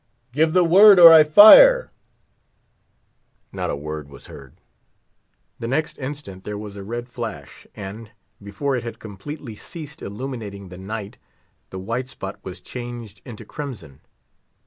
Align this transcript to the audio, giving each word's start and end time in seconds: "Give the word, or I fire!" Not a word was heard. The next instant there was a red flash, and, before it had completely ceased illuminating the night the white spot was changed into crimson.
"Give 0.33 0.53
the 0.53 0.63
word, 0.63 0.97
or 0.97 1.13
I 1.13 1.23
fire!" 1.23 1.91
Not 3.51 3.69
a 3.69 3.75
word 3.75 4.09
was 4.09 4.25
heard. 4.25 4.55
The 5.59 5.67
next 5.67 5.99
instant 5.99 6.43
there 6.43 6.57
was 6.57 6.75
a 6.75 6.81
red 6.83 7.07
flash, 7.07 7.67
and, 7.75 8.09
before 8.41 8.75
it 8.75 8.83
had 8.83 8.97
completely 8.97 9.55
ceased 9.55 10.01
illuminating 10.01 10.69
the 10.69 10.77
night 10.79 11.19
the 11.69 11.77
white 11.77 12.07
spot 12.07 12.39
was 12.43 12.61
changed 12.61 13.21
into 13.25 13.45
crimson. 13.45 14.01